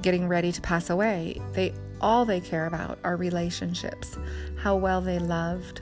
getting 0.00 0.28
ready 0.28 0.52
to 0.52 0.60
pass 0.60 0.90
away. 0.90 1.40
They 1.52 1.74
all 2.00 2.24
they 2.24 2.40
care 2.40 2.66
about 2.66 2.98
are 3.04 3.16
relationships, 3.16 4.18
how 4.56 4.76
well 4.76 5.00
they 5.00 5.18
loved, 5.18 5.80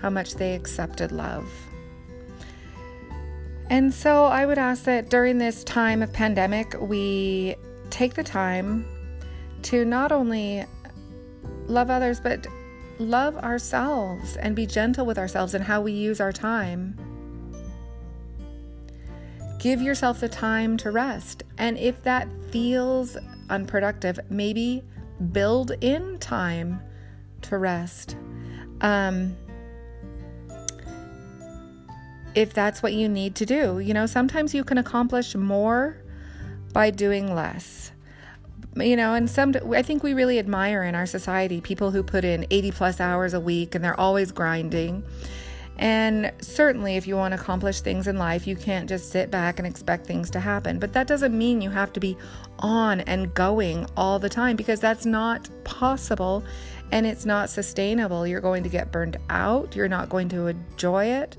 how 0.00 0.10
much 0.10 0.34
they 0.34 0.54
accepted 0.54 1.12
love. 1.12 1.48
And 3.70 3.92
so 3.92 4.24
I 4.24 4.46
would 4.46 4.58
ask 4.58 4.84
that 4.84 5.10
during 5.10 5.38
this 5.38 5.62
time 5.62 6.02
of 6.02 6.12
pandemic, 6.12 6.74
we 6.80 7.54
take 7.90 8.14
the 8.14 8.24
time 8.24 8.86
to 9.62 9.84
not 9.84 10.10
only 10.10 10.64
love 11.66 11.90
others, 11.90 12.20
but 12.20 12.46
love 12.98 13.36
ourselves 13.36 14.36
and 14.36 14.56
be 14.56 14.66
gentle 14.66 15.06
with 15.06 15.18
ourselves 15.18 15.54
and 15.54 15.64
how 15.64 15.80
we 15.80 15.92
use 15.92 16.20
our 16.20 16.32
time. 16.32 16.96
Give 19.58 19.82
yourself 19.82 20.20
the 20.20 20.28
time 20.28 20.76
to 20.78 20.90
rest. 20.90 21.42
And 21.58 21.78
if 21.78 22.02
that 22.02 22.28
feels 22.50 23.16
unproductive, 23.50 24.20
maybe 24.30 24.84
build 25.32 25.72
in 25.80 26.18
time 26.18 26.80
to 27.42 27.58
rest. 27.58 28.16
Um, 28.80 29.36
if 32.34 32.54
that's 32.54 32.82
what 32.82 32.92
you 32.92 33.08
need 33.08 33.34
to 33.36 33.46
do, 33.46 33.80
you 33.80 33.94
know, 33.94 34.06
sometimes 34.06 34.54
you 34.54 34.62
can 34.62 34.78
accomplish 34.78 35.34
more 35.34 35.96
by 36.72 36.90
doing 36.90 37.34
less. 37.34 37.90
You 38.76 38.96
know, 38.96 39.14
and 39.14 39.28
some, 39.28 39.54
I 39.74 39.82
think 39.82 40.02
we 40.02 40.14
really 40.14 40.38
admire 40.38 40.82
in 40.84 40.94
our 40.94 41.06
society 41.06 41.60
people 41.60 41.90
who 41.90 42.02
put 42.02 42.24
in 42.24 42.46
80 42.50 42.70
plus 42.72 43.00
hours 43.00 43.34
a 43.34 43.40
week 43.40 43.74
and 43.74 43.84
they're 43.84 43.98
always 43.98 44.30
grinding. 44.30 45.02
And 45.78 46.32
certainly, 46.40 46.96
if 46.96 47.06
you 47.06 47.16
want 47.16 47.34
to 47.34 47.40
accomplish 47.40 47.80
things 47.82 48.08
in 48.08 48.18
life, 48.18 48.48
you 48.48 48.56
can't 48.56 48.88
just 48.88 49.10
sit 49.10 49.30
back 49.30 49.58
and 49.58 49.66
expect 49.66 50.06
things 50.06 50.28
to 50.30 50.40
happen. 50.40 50.80
But 50.80 50.92
that 50.94 51.06
doesn't 51.06 51.36
mean 51.36 51.60
you 51.60 51.70
have 51.70 51.92
to 51.92 52.00
be 52.00 52.16
on 52.58 53.00
and 53.02 53.32
going 53.32 53.86
all 53.96 54.18
the 54.18 54.28
time 54.28 54.56
because 54.56 54.80
that's 54.80 55.06
not 55.06 55.48
possible 55.62 56.44
and 56.90 57.06
it's 57.06 57.24
not 57.24 57.48
sustainable. 57.48 58.26
You're 58.26 58.40
going 58.40 58.64
to 58.64 58.68
get 58.68 58.90
burned 58.90 59.18
out, 59.30 59.76
you're 59.76 59.88
not 59.88 60.08
going 60.08 60.28
to 60.30 60.48
enjoy 60.48 61.06
it. 61.06 61.36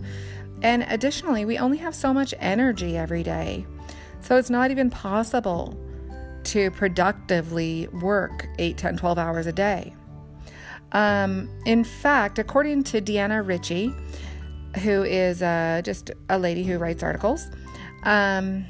And 0.62 0.86
additionally, 0.88 1.44
we 1.44 1.58
only 1.58 1.78
have 1.78 1.96
so 1.96 2.14
much 2.14 2.34
energy 2.40 2.98
every 2.98 3.24
day. 3.24 3.66
So 4.22 4.38
it's 4.38 4.50
not 4.50 4.72
even 4.72 4.90
possible 4.90 5.78
to 6.50 6.72
productively 6.72 7.88
work 8.02 8.48
8, 8.58 8.78
10, 8.78 8.98
12 8.98 9.18
hours 9.18 9.46
a 9.46 9.54
day. 9.54 9.94
Um, 10.92 11.50
in 11.66 11.84
fact, 11.84 12.40
according 12.40 12.84
to 12.86 13.02
Deanna 13.02 13.46
Ritchie, 13.46 13.94
who 14.84 15.04
is 15.04 15.42
uh, 15.42 15.82
just 15.84 16.12
a 16.30 16.38
lady 16.38 16.64
who 16.64 16.78
writes 16.78 17.04
articles. 17.04 17.50
Um, 18.04 18.66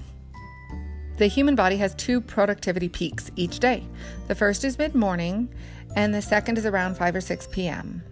the 1.17 1.27
human 1.27 1.55
body 1.55 1.77
has 1.77 1.93
two 1.95 2.21
productivity 2.21 2.89
peaks 2.89 3.31
each 3.35 3.59
day. 3.59 3.85
The 4.27 4.35
first 4.35 4.63
is 4.63 4.77
mid 4.77 4.95
morning, 4.95 5.53
and 5.95 6.13
the 6.13 6.21
second 6.21 6.57
is 6.57 6.65
around 6.65 6.95
5 6.95 7.15
or 7.15 7.21
6 7.21 7.47
p.m. 7.51 8.03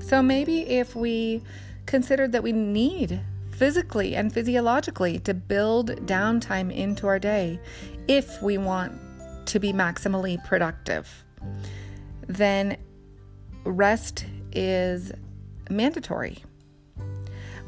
So 0.00 0.22
maybe 0.22 0.60
if 0.62 0.94
we 0.96 1.42
considered 1.86 2.32
that 2.32 2.42
we 2.42 2.52
need 2.52 3.20
physically 3.50 4.14
and 4.14 4.32
physiologically 4.32 5.18
to 5.18 5.34
build 5.34 5.90
downtime 6.06 6.72
into 6.72 7.06
our 7.06 7.18
day 7.18 7.58
if 8.08 8.42
we 8.42 8.58
want 8.58 8.98
to 9.46 9.60
be 9.60 9.72
maximally 9.72 10.42
productive, 10.44 11.24
then 12.26 12.76
rest 13.64 14.24
is 14.52 15.12
mandatory. 15.70 16.42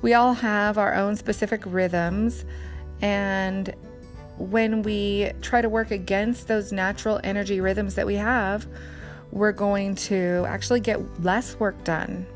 We 0.02 0.14
all 0.14 0.32
have 0.34 0.78
our 0.78 0.94
own 0.94 1.16
specific 1.16 1.62
rhythms, 1.66 2.44
and 3.02 3.74
when 4.38 4.82
we 4.82 5.32
try 5.42 5.60
to 5.60 5.68
work 5.68 5.90
against 5.90 6.48
those 6.48 6.72
natural 6.72 7.20
energy 7.22 7.60
rhythms 7.60 7.94
that 7.96 8.06
we 8.06 8.14
have, 8.14 8.66
we're 9.30 9.52
going 9.52 9.94
to 9.94 10.44
actually 10.48 10.80
get 10.80 11.22
less 11.22 11.58
work 11.60 11.84
done 11.84 12.26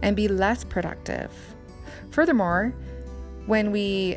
and 0.00 0.16
be 0.16 0.28
less 0.28 0.64
productive. 0.64 1.30
Furthermore, 2.10 2.74
when 3.44 3.70
we 3.70 4.16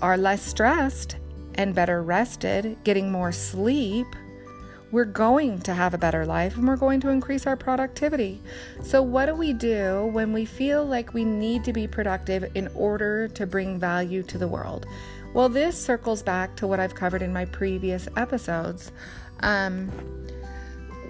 are 0.00 0.16
less 0.16 0.42
stressed 0.42 1.16
and 1.54 1.74
better 1.74 2.02
rested, 2.02 2.76
getting 2.84 3.10
more 3.10 3.32
sleep, 3.32 4.06
we're 4.94 5.04
going 5.04 5.60
to 5.62 5.74
have 5.74 5.92
a 5.92 5.98
better 5.98 6.24
life 6.24 6.56
and 6.56 6.68
we're 6.68 6.76
going 6.76 7.00
to 7.00 7.08
increase 7.08 7.48
our 7.48 7.56
productivity. 7.56 8.40
So, 8.82 9.02
what 9.02 9.26
do 9.26 9.34
we 9.34 9.52
do 9.52 10.06
when 10.12 10.32
we 10.32 10.44
feel 10.44 10.86
like 10.86 11.12
we 11.12 11.24
need 11.24 11.64
to 11.64 11.72
be 11.72 11.88
productive 11.88 12.48
in 12.54 12.68
order 12.76 13.26
to 13.28 13.44
bring 13.44 13.80
value 13.80 14.22
to 14.22 14.38
the 14.38 14.46
world? 14.46 14.86
Well, 15.32 15.48
this 15.48 15.76
circles 15.76 16.22
back 16.22 16.54
to 16.56 16.68
what 16.68 16.78
I've 16.78 16.94
covered 16.94 17.22
in 17.22 17.32
my 17.32 17.44
previous 17.44 18.06
episodes. 18.16 18.92
Um, 19.40 19.88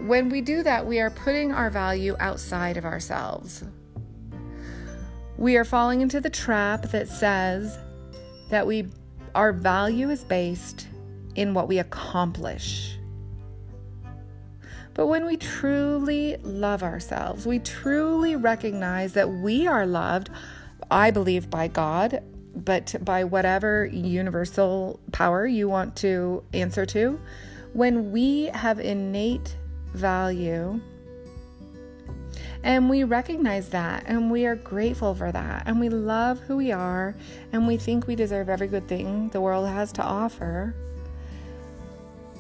when 0.07 0.31
we 0.31 0.41
do 0.41 0.63
that, 0.63 0.87
we 0.87 0.99
are 1.01 1.11
putting 1.11 1.53
our 1.53 1.69
value 1.69 2.17
outside 2.21 2.79
of 2.79 2.87
ourselves. 2.87 3.65
We 5.37 5.59
are 5.59 5.65
falling 5.65 6.01
into 6.01 6.23
the 6.23 6.31
trap 6.31 6.91
that 6.93 7.09
says 7.09 7.79
that 8.49 8.67
we 8.67 8.87
our 9.35 9.53
value 9.53 10.11
is 10.11 10.25
based 10.25 10.89
in 11.35 11.55
what 11.55 11.69
we 11.69 11.79
accomplish. 11.79 12.99
But 14.95 15.09
when 15.09 15.27
we 15.27 15.37
truly 15.37 16.37
love 16.43 16.85
ourselves, 16.85 17.47
we 17.47 17.59
truly 17.59 18.37
recognize 18.37 19.13
that 19.15 19.29
we 19.29 19.67
are 19.67 19.87
loved, 19.87 20.31
I 20.91 21.11
believe, 21.11 21.51
by 21.51 21.67
God, 21.67 22.23
but 22.55 22.95
by 23.01 23.25
whatever 23.25 23.87
universal 23.87 25.01
power 25.11 25.47
you 25.47 25.69
want 25.69 25.97
to 25.97 26.45
answer 26.53 26.87
to. 26.87 27.21
When 27.73 28.13
we 28.13 28.45
have 28.55 28.79
innate 28.79 29.57
value, 29.95 30.81
and 32.65 32.91
we 32.91 33.05
recognize 33.05 33.69
that 33.69 34.03
and 34.07 34.31
we 34.33 34.47
are 34.47 34.57
grateful 34.57 35.15
for 35.15 35.31
that 35.31 35.63
and 35.67 35.79
we 35.79 35.89
love 35.89 36.41
who 36.41 36.57
we 36.57 36.73
are 36.73 37.15
and 37.53 37.69
we 37.69 37.77
think 37.77 38.07
we 38.07 38.17
deserve 38.17 38.49
every 38.49 38.67
good 38.67 38.89
thing 38.89 39.29
the 39.29 39.41
world 39.41 39.69
has 39.69 39.93
to 39.93 40.03
offer 40.03 40.75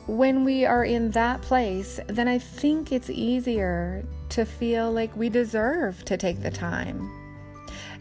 when 0.06 0.44
we 0.44 0.66
are 0.66 0.84
in 0.84 1.10
that 1.12 1.40
place, 1.40 1.98
then 2.08 2.28
I 2.28 2.38
think 2.38 2.92
it's 2.92 3.08
easier 3.08 4.04
to 4.30 4.44
feel 4.44 4.92
like 4.92 5.16
we 5.16 5.30
deserve 5.30 6.04
to 6.04 6.16
take 6.16 6.42
the 6.42 6.50
time. 6.50 7.10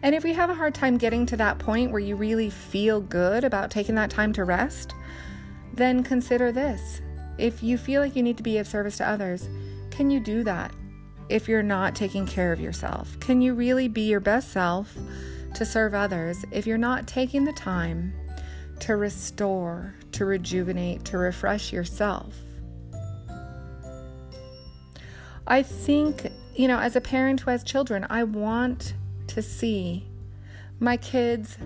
And 0.02 0.14
if 0.14 0.22
we 0.22 0.34
have 0.34 0.50
a 0.50 0.54
hard 0.54 0.74
time 0.74 0.98
getting 0.98 1.24
to 1.26 1.36
that 1.38 1.58
point 1.58 1.90
where 1.90 2.00
you 2.00 2.14
really 2.14 2.50
feel 2.50 3.00
good 3.00 3.42
about 3.42 3.70
taking 3.70 3.94
that 3.94 4.10
time 4.10 4.34
to 4.34 4.44
rest, 4.44 4.94
then 5.72 6.02
consider 6.02 6.52
this. 6.52 7.00
If 7.38 7.62
you 7.62 7.78
feel 7.78 8.02
like 8.02 8.14
you 8.14 8.22
need 8.22 8.36
to 8.36 8.42
be 8.42 8.58
of 8.58 8.66
service 8.66 8.98
to 8.98 9.08
others, 9.08 9.48
can 9.90 10.10
you 10.10 10.20
do 10.20 10.44
that 10.44 10.72
if 11.28 11.48
you're 11.48 11.62
not 11.62 11.94
taking 11.94 12.26
care 12.26 12.52
of 12.52 12.60
yourself? 12.60 13.18
Can 13.20 13.40
you 13.40 13.54
really 13.54 13.88
be 13.88 14.02
your 14.02 14.20
best 14.20 14.50
self 14.50 14.96
to 15.54 15.64
serve 15.64 15.94
others 15.94 16.44
if 16.50 16.66
you're 16.66 16.78
not 16.78 17.06
taking 17.06 17.44
the 17.44 17.52
time 17.52 18.12
to 18.80 18.96
restore, 18.96 19.94
to 20.12 20.24
rejuvenate, 20.24 21.04
to 21.06 21.18
refresh 21.18 21.72
yourself. 21.72 22.36
I 25.46 25.62
think, 25.62 26.30
you 26.54 26.68
know, 26.68 26.78
as 26.78 26.96
a 26.96 27.00
parent 27.00 27.40
who 27.40 27.50
has 27.50 27.62
children, 27.62 28.06
I 28.08 28.24
want 28.24 28.94
to 29.28 29.42
see 29.42 30.06
my 30.80 30.96
kids 30.96 31.58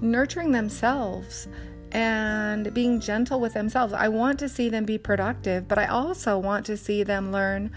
nurturing 0.00 0.52
themselves 0.52 1.48
and 1.90 2.72
being 2.72 3.00
gentle 3.00 3.40
with 3.40 3.54
themselves. 3.54 3.92
I 3.92 4.08
want 4.08 4.38
to 4.40 4.48
see 4.48 4.68
them 4.68 4.84
be 4.84 4.98
productive, 4.98 5.68
but 5.68 5.78
I 5.78 5.86
also 5.86 6.38
want 6.38 6.66
to 6.66 6.76
see 6.76 7.02
them 7.02 7.30
learn 7.30 7.70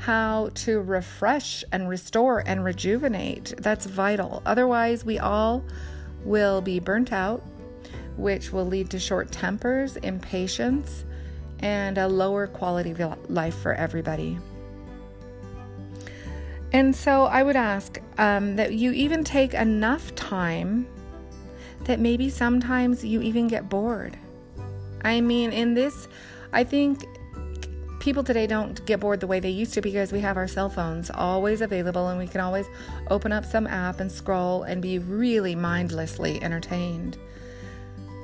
how 0.00 0.50
to 0.54 0.80
refresh 0.80 1.64
and 1.72 1.88
restore 1.88 2.42
and 2.46 2.64
rejuvenate. 2.64 3.54
That's 3.58 3.86
vital. 3.86 4.42
Otherwise, 4.44 5.04
we 5.04 5.18
all 5.18 5.64
will 6.24 6.60
be 6.60 6.80
burnt 6.80 7.12
out 7.12 7.42
which 8.20 8.52
will 8.52 8.66
lead 8.66 8.90
to 8.90 8.98
short 8.98 9.32
tempers, 9.32 9.96
impatience, 9.96 11.04
and 11.60 11.98
a 11.98 12.06
lower 12.06 12.46
quality 12.46 12.90
of 12.90 13.30
life 13.30 13.54
for 13.58 13.74
everybody. 13.74 14.38
And 16.72 16.94
so 16.94 17.24
I 17.24 17.42
would 17.42 17.56
ask 17.56 18.00
um, 18.18 18.56
that 18.56 18.74
you 18.74 18.92
even 18.92 19.24
take 19.24 19.54
enough 19.54 20.14
time 20.14 20.86
that 21.84 21.98
maybe 21.98 22.30
sometimes 22.30 23.04
you 23.04 23.20
even 23.22 23.48
get 23.48 23.68
bored. 23.68 24.16
I 25.02 25.20
mean, 25.20 25.50
in 25.50 25.74
this, 25.74 26.06
I 26.52 26.62
think 26.62 27.04
people 28.00 28.24
today 28.24 28.46
don't 28.46 28.84
get 28.86 28.98
bored 28.98 29.20
the 29.20 29.26
way 29.26 29.38
they 29.38 29.50
used 29.50 29.74
to 29.74 29.82
because 29.82 30.10
we 30.10 30.20
have 30.20 30.38
our 30.38 30.48
cell 30.48 30.70
phones 30.70 31.10
always 31.10 31.60
available 31.60 32.08
and 32.08 32.18
we 32.18 32.26
can 32.26 32.40
always 32.40 32.66
open 33.10 33.30
up 33.30 33.44
some 33.44 33.66
app 33.66 34.00
and 34.00 34.10
scroll 34.10 34.62
and 34.62 34.80
be 34.80 34.98
really 34.98 35.54
mindlessly 35.54 36.42
entertained. 36.42 37.18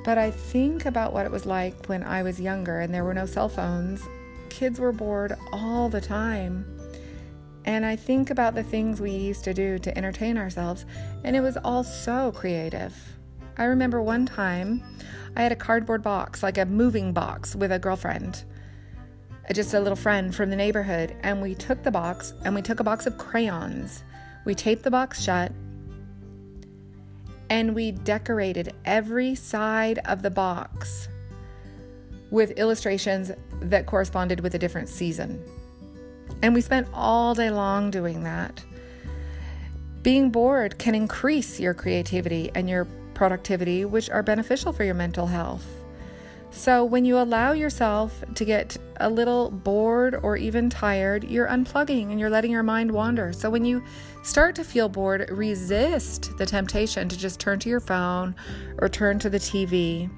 But 0.03 0.17
I 0.17 0.31
think 0.31 0.85
about 0.85 1.13
what 1.13 1.25
it 1.25 1.31
was 1.31 1.45
like 1.45 1.85
when 1.85 2.01
I 2.01 2.23
was 2.23 2.41
younger 2.41 2.79
and 2.79 2.91
there 2.93 3.03
were 3.03 3.13
no 3.13 3.27
cell 3.27 3.49
phones. 3.49 4.01
Kids 4.49 4.79
were 4.79 4.91
bored 4.91 5.37
all 5.51 5.89
the 5.89 6.01
time. 6.01 6.65
And 7.65 7.85
I 7.85 7.95
think 7.95 8.31
about 8.31 8.55
the 8.55 8.63
things 8.63 8.99
we 8.99 9.11
used 9.11 9.43
to 9.43 9.53
do 9.53 9.77
to 9.79 9.95
entertain 9.97 10.37
ourselves, 10.37 10.85
and 11.25 11.35
it 11.35 11.41
was 11.41 11.57
all 11.57 11.83
so 11.83 12.31
creative. 12.31 12.95
I 13.57 13.65
remember 13.65 14.01
one 14.01 14.25
time 14.25 14.81
I 15.35 15.43
had 15.43 15.51
a 15.51 15.57
cardboard 15.57 16.01
box, 16.01 16.41
like 16.41 16.57
a 16.57 16.65
moving 16.65 17.11
box, 17.11 17.57
with 17.57 17.73
a 17.73 17.79
girlfriend, 17.79 18.45
Uh, 19.49 19.53
just 19.53 19.73
a 19.73 19.79
little 19.79 19.95
friend 19.95 20.35
from 20.35 20.49
the 20.49 20.55
neighborhood, 20.55 21.15
and 21.23 21.41
we 21.41 21.55
took 21.55 21.83
the 21.83 21.91
box 21.91 22.33
and 22.43 22.53
we 22.53 22.61
took 22.61 22.79
a 22.79 22.83
box 22.83 23.05
of 23.05 23.17
crayons. 23.17 24.03
We 24.45 24.55
taped 24.55 24.83
the 24.83 24.91
box 24.91 25.21
shut 25.21 25.51
and 27.49 27.73
we 27.73 27.91
decorated 27.91 28.73
every 28.85 29.35
side 29.35 29.99
of 30.05 30.21
the 30.21 30.29
box 30.29 31.07
with 32.29 32.51
illustrations 32.51 33.31
that 33.61 33.85
corresponded 33.85 34.41
with 34.41 34.55
a 34.55 34.59
different 34.59 34.89
season. 34.89 35.41
And 36.41 36.53
we 36.53 36.61
spent 36.61 36.87
all 36.93 37.33
day 37.33 37.49
long 37.49 37.89
doing 37.89 38.23
that. 38.23 38.63
Being 40.03 40.29
bored 40.29 40.77
can 40.77 40.93
increase 40.93 41.59
your 41.59 41.73
creativity 41.73 42.51
and 42.53 42.69
your 42.69 42.85
productivity, 43.13 43.85
which 43.85 44.09
are 44.09 44.23
beneficial 44.23 44.71
for 44.71 44.83
your 44.83 44.93
mental 44.93 45.27
health. 45.27 45.65
So, 46.51 46.85
when 46.85 47.03
you 47.03 47.17
allow 47.17 47.51
yourself 47.51 48.23
to 48.35 48.45
get 48.45 48.77
a 48.99 49.09
little 49.09 49.51
bored 49.51 50.15
or 50.23 50.37
even 50.37 50.69
tired, 50.69 51.23
you're 51.23 51.47
unplugging 51.47 52.11
and 52.11 52.19
you're 52.19 52.29
letting 52.29 52.51
your 52.51 52.63
mind 52.63 52.91
wander. 52.91 53.33
So, 53.33 53.49
when 53.49 53.65
you 53.65 53.83
start 54.23 54.55
to 54.55 54.63
feel 54.63 54.89
bored, 54.89 55.29
resist 55.29 56.37
the 56.37 56.45
temptation 56.45 57.09
to 57.09 57.17
just 57.17 57.39
turn 57.39 57.59
to 57.59 57.69
your 57.69 57.79
phone 57.79 58.35
or 58.79 58.89
turn 58.89 59.19
to 59.19 59.29
the 59.29 59.39
TV. 59.39 60.09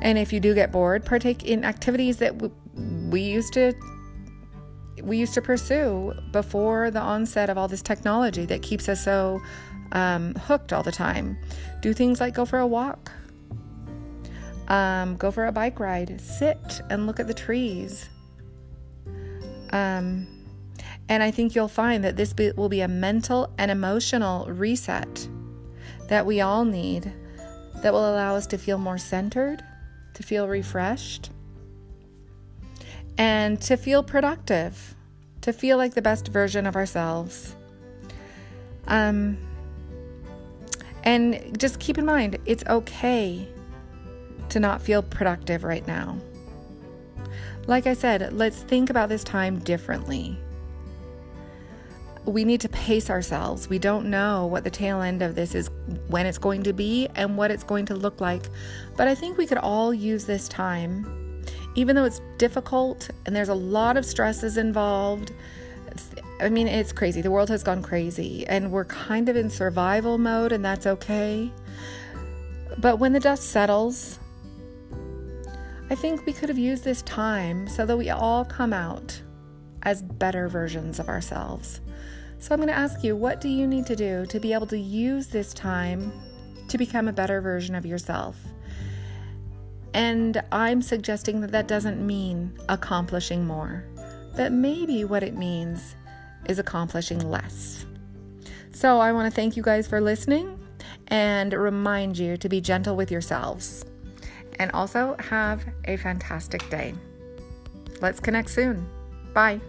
And 0.00 0.18
if 0.18 0.32
you 0.32 0.40
do 0.40 0.54
get 0.54 0.72
bored, 0.72 1.04
partake 1.04 1.44
in 1.44 1.64
activities 1.64 2.18
that 2.18 2.34
we 2.74 3.20
used 3.20 3.52
to 3.54 3.72
we 5.02 5.16
used 5.16 5.34
to 5.34 5.42
pursue 5.42 6.12
before 6.32 6.90
the 6.90 7.00
onset 7.00 7.50
of 7.50 7.58
all 7.58 7.66
this 7.66 7.82
technology 7.82 8.44
that 8.46 8.62
keeps 8.62 8.88
us 8.88 9.02
so 9.02 9.40
um, 9.92 10.34
hooked 10.34 10.72
all 10.72 10.82
the 10.82 10.92
time. 10.92 11.38
Do 11.80 11.92
things 11.92 12.20
like 12.20 12.34
go 12.34 12.44
for 12.44 12.58
a 12.58 12.66
walk, 12.66 13.10
um, 14.72 15.16
go 15.16 15.30
for 15.30 15.46
a 15.46 15.52
bike 15.52 15.78
ride, 15.78 16.18
sit 16.18 16.80
and 16.88 17.06
look 17.06 17.20
at 17.20 17.26
the 17.26 17.34
trees. 17.34 18.08
Um, 19.70 20.26
and 21.10 21.22
I 21.22 21.30
think 21.30 21.54
you'll 21.54 21.68
find 21.68 22.02
that 22.04 22.16
this 22.16 22.32
be, 22.32 22.52
will 22.52 22.70
be 22.70 22.80
a 22.80 22.88
mental 22.88 23.52
and 23.58 23.70
emotional 23.70 24.46
reset 24.46 25.28
that 26.08 26.24
we 26.24 26.40
all 26.40 26.64
need 26.64 27.12
that 27.82 27.92
will 27.92 28.10
allow 28.10 28.34
us 28.34 28.46
to 28.46 28.58
feel 28.58 28.78
more 28.78 28.96
centered, 28.96 29.62
to 30.14 30.22
feel 30.22 30.48
refreshed, 30.48 31.30
and 33.18 33.60
to 33.60 33.76
feel 33.76 34.02
productive, 34.02 34.94
to 35.42 35.52
feel 35.52 35.76
like 35.76 35.92
the 35.92 36.02
best 36.02 36.28
version 36.28 36.66
of 36.66 36.76
ourselves. 36.76 37.54
Um, 38.86 39.36
and 41.04 41.58
just 41.60 41.78
keep 41.78 41.98
in 41.98 42.06
mind, 42.06 42.38
it's 42.46 42.64
okay 42.66 43.48
to 44.52 44.60
not 44.60 44.80
feel 44.80 45.02
productive 45.02 45.64
right 45.64 45.86
now. 45.86 46.18
Like 47.66 47.86
I 47.86 47.94
said, 47.94 48.32
let's 48.32 48.62
think 48.62 48.90
about 48.90 49.08
this 49.08 49.24
time 49.24 49.58
differently. 49.60 50.38
We 52.24 52.44
need 52.44 52.60
to 52.60 52.68
pace 52.68 53.10
ourselves. 53.10 53.68
We 53.68 53.78
don't 53.78 54.08
know 54.08 54.46
what 54.46 54.64
the 54.64 54.70
tail 54.70 55.00
end 55.00 55.22
of 55.22 55.34
this 55.34 55.54
is, 55.54 55.70
when 56.08 56.26
it's 56.26 56.38
going 56.38 56.62
to 56.64 56.72
be, 56.72 57.08
and 57.16 57.36
what 57.36 57.50
it's 57.50 57.64
going 57.64 57.86
to 57.86 57.94
look 57.94 58.20
like. 58.20 58.44
But 58.96 59.08
I 59.08 59.14
think 59.14 59.36
we 59.36 59.46
could 59.46 59.58
all 59.58 59.92
use 59.92 60.24
this 60.24 60.48
time, 60.48 61.42
even 61.74 61.96
though 61.96 62.04
it's 62.04 62.20
difficult 62.38 63.10
and 63.26 63.34
there's 63.34 63.48
a 63.48 63.54
lot 63.54 63.96
of 63.96 64.04
stresses 64.04 64.56
involved 64.56 65.32
I 66.40 66.48
mean, 66.48 66.66
it's 66.66 66.92
crazy. 66.92 67.20
The 67.20 67.30
world 67.30 67.48
has 67.50 67.62
gone 67.62 67.82
crazy, 67.82 68.44
and 68.48 68.72
we're 68.72 68.86
kind 68.86 69.28
of 69.28 69.36
in 69.36 69.48
survival 69.48 70.18
mode, 70.18 70.50
and 70.50 70.64
that's 70.64 70.86
okay. 70.86 71.52
But 72.78 72.98
when 72.98 73.12
the 73.12 73.20
dust 73.20 73.50
settles, 73.50 74.18
I 75.92 75.94
think 75.94 76.24
we 76.24 76.32
could 76.32 76.48
have 76.48 76.56
used 76.56 76.84
this 76.84 77.02
time 77.02 77.68
so 77.68 77.84
that 77.84 77.98
we 77.98 78.08
all 78.08 78.46
come 78.46 78.72
out 78.72 79.20
as 79.82 80.00
better 80.00 80.48
versions 80.48 80.98
of 80.98 81.10
ourselves. 81.10 81.82
So 82.38 82.54
I'm 82.54 82.60
going 82.60 82.68
to 82.68 82.74
ask 82.74 83.04
you, 83.04 83.14
what 83.14 83.42
do 83.42 83.50
you 83.50 83.66
need 83.66 83.84
to 83.84 83.94
do 83.94 84.24
to 84.24 84.40
be 84.40 84.54
able 84.54 84.66
to 84.68 84.78
use 84.78 85.26
this 85.26 85.52
time 85.52 86.10
to 86.68 86.78
become 86.78 87.08
a 87.08 87.12
better 87.12 87.42
version 87.42 87.74
of 87.74 87.84
yourself? 87.84 88.40
And 89.92 90.42
I'm 90.50 90.80
suggesting 90.80 91.42
that 91.42 91.52
that 91.52 91.68
doesn't 91.68 92.00
mean 92.00 92.58
accomplishing 92.70 93.44
more, 93.44 93.84
but 94.34 94.50
maybe 94.50 95.04
what 95.04 95.22
it 95.22 95.36
means 95.36 95.94
is 96.48 96.58
accomplishing 96.58 97.18
less. 97.18 97.84
So 98.70 98.98
I 98.98 99.12
want 99.12 99.30
to 99.30 99.36
thank 99.36 99.58
you 99.58 99.62
guys 99.62 99.86
for 99.86 100.00
listening 100.00 100.58
and 101.08 101.52
remind 101.52 102.16
you 102.16 102.38
to 102.38 102.48
be 102.48 102.62
gentle 102.62 102.96
with 102.96 103.10
yourselves. 103.10 103.84
And 104.58 104.70
also 104.72 105.16
have 105.18 105.64
a 105.84 105.96
fantastic 105.96 106.68
day. 106.70 106.94
Let's 108.00 108.20
connect 108.20 108.50
soon. 108.50 108.88
Bye. 109.32 109.60